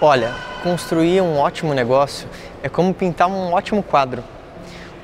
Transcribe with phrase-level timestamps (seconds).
[0.00, 0.34] Olha,
[0.64, 2.28] construir um ótimo negócio
[2.64, 4.24] é como pintar um ótimo quadro.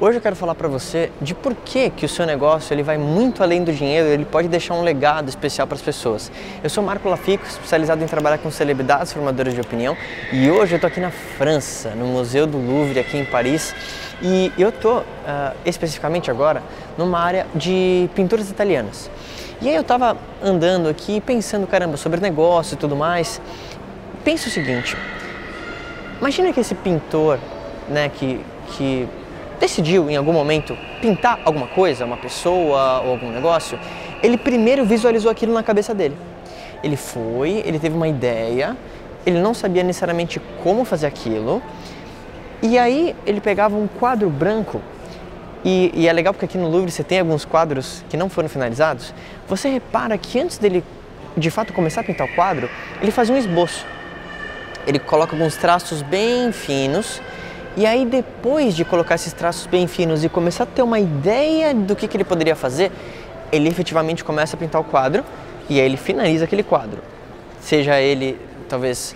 [0.00, 2.98] Hoje eu quero falar para você de por que, que o seu negócio ele vai
[2.98, 6.32] muito além do dinheiro, ele pode deixar um legado especial para as pessoas.
[6.60, 9.96] Eu sou Marco Lafico, especializado em trabalhar com celebridades formadoras de opinião,
[10.32, 13.72] e hoje eu estou aqui na França, no Museu do Louvre, aqui em Paris,
[14.20, 16.62] e eu estou uh, especificamente agora
[16.98, 19.08] numa área de pinturas italianas.
[19.62, 23.38] E aí eu estava andando aqui pensando, caramba, sobre negócio e tudo mais.
[24.24, 24.96] Pensa o seguinte,
[26.18, 27.38] imagina que esse pintor,
[27.88, 28.40] né, que,
[28.72, 29.08] que
[29.58, 33.78] decidiu em algum momento pintar alguma coisa, uma pessoa ou algum negócio,
[34.22, 36.16] ele primeiro visualizou aquilo na cabeça dele.
[36.82, 38.76] Ele foi, ele teve uma ideia,
[39.24, 41.62] ele não sabia necessariamente como fazer aquilo,
[42.62, 44.80] e aí ele pegava um quadro branco,
[45.64, 48.48] e, e é legal porque aqui no Louvre você tem alguns quadros que não foram
[48.48, 49.12] finalizados.
[49.46, 50.82] Você repara que antes dele
[51.36, 52.68] de fato começar a pintar o quadro,
[53.00, 53.84] ele fazia um esboço.
[54.90, 57.22] Ele coloca alguns traços bem finos
[57.76, 61.72] e aí, depois de colocar esses traços bem finos e começar a ter uma ideia
[61.72, 62.90] do que, que ele poderia fazer,
[63.52, 65.24] ele efetivamente começa a pintar o quadro
[65.68, 67.00] e aí ele finaliza aquele quadro.
[67.60, 68.36] Seja ele,
[68.68, 69.14] talvez,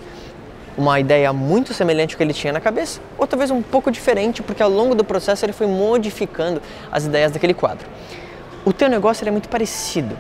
[0.79, 4.45] uma ideia muito semelhante ao que ele tinha na cabeça, ou talvez um pouco diferente,
[4.45, 7.89] porque ao longo do processo ele foi modificando as ideias daquele quadro.
[8.65, 10.17] O teu negócio é muito parecido.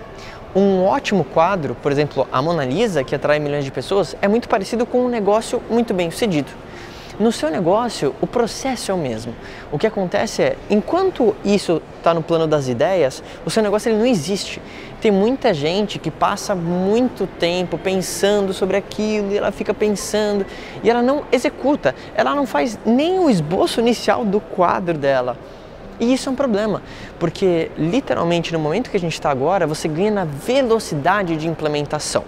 [0.54, 4.48] Um ótimo quadro, por exemplo, a Mona Lisa, que atrai milhões de pessoas, é muito
[4.48, 6.52] parecido com um negócio muito bem sucedido.
[7.18, 9.34] No seu negócio, o processo é o mesmo.
[9.72, 13.98] O que acontece é, enquanto isso está no plano das ideias, o seu negócio ele
[13.98, 14.62] não existe.
[15.00, 20.46] Tem muita gente que passa muito tempo pensando sobre aquilo e ela fica pensando
[20.84, 25.36] e ela não executa, ela não faz nem o esboço inicial do quadro dela.
[26.00, 26.82] E isso é um problema,
[27.18, 32.24] porque literalmente no momento que a gente está agora, você ganha na velocidade de implementação.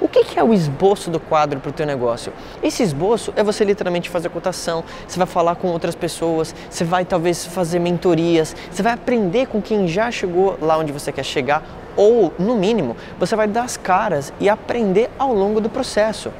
[0.00, 2.32] O que é o esboço do quadro para o teu negócio?
[2.60, 7.04] Esse esboço é você literalmente fazer cotação, você vai falar com outras pessoas, você vai
[7.04, 11.62] talvez fazer mentorias, você vai aprender com quem já chegou lá onde você quer chegar
[11.96, 16.32] ou, no mínimo, você vai dar as caras e aprender ao longo do processo.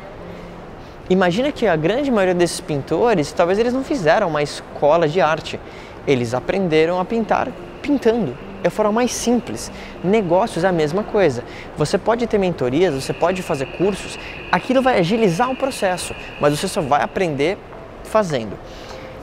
[1.09, 5.61] Imagina que a grande maioria desses pintores, talvez eles não fizeram uma escola de arte,
[6.07, 7.49] eles aprenderam a pintar
[7.81, 9.71] pintando é a forma mais simples.
[10.03, 11.43] Negócios é a mesma coisa.
[11.77, 14.19] Você pode ter mentorias, você pode fazer cursos,
[14.51, 17.59] aquilo vai agilizar o processo, mas você só vai aprender
[18.05, 18.57] fazendo.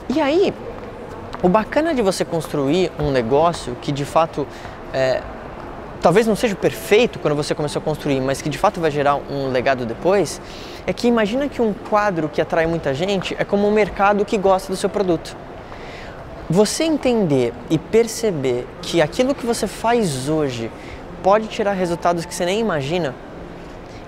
[0.08, 0.52] E aí,
[1.42, 4.46] o bacana de você construir um negócio que de fato
[4.92, 5.22] é,
[6.02, 9.16] talvez não seja perfeito quando você começou a construir, mas que de fato vai gerar
[9.16, 10.40] um legado depois,
[10.86, 14.36] é que imagina que um quadro que atrai muita gente é como um mercado que
[14.36, 15.34] gosta do seu produto.
[16.52, 20.68] Você entender e perceber que aquilo que você faz hoje
[21.22, 23.14] pode tirar resultados que você nem imagina,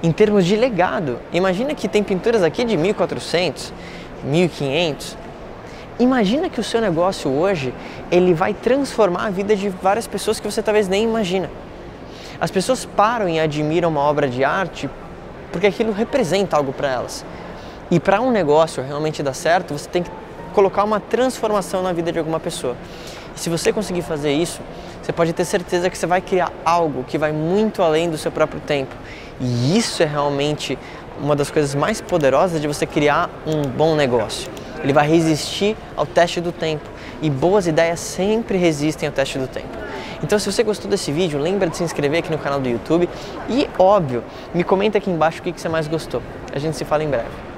[0.03, 1.21] em termos de legado.
[1.33, 3.73] Imagina que tem pinturas aqui de 1400,
[4.25, 5.17] 1500.
[6.01, 7.73] Imagina que o seu negócio hoje,
[8.11, 11.49] ele vai transformar a vida de várias pessoas que você talvez nem imagina.
[12.41, 14.91] As pessoas param e admiram uma obra de arte
[15.53, 17.25] porque aquilo representa algo para elas.
[17.89, 20.11] E para um negócio realmente dar certo, você tem que
[20.53, 22.77] colocar uma transformação na vida de alguma pessoa.
[23.37, 24.61] E se você conseguir fazer isso,
[25.03, 28.31] você pode ter certeza que você vai criar algo que vai muito além do seu
[28.31, 28.95] próprio tempo.
[29.41, 30.79] E isso é realmente
[31.21, 34.51] uma das coisas mais poderosas de você criar um bom negócio.
[34.83, 36.89] Ele vai resistir ao teste do tempo.
[37.21, 39.69] E boas ideias sempre resistem ao teste do tempo.
[40.23, 43.09] Então, se você gostou desse vídeo, lembra de se inscrever aqui no canal do YouTube
[43.49, 46.23] e, óbvio, me comenta aqui embaixo o que você mais gostou.
[46.53, 47.52] A gente se fala em breve.